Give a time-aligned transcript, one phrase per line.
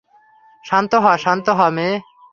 [0.65, 1.95] শান্ত হ, শান্ত হ মেয়ে।